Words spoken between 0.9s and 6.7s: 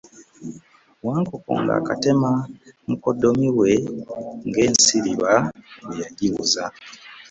Wankoko ng’akatema mukoddomi we ng’ensiriba bwe yagibuza.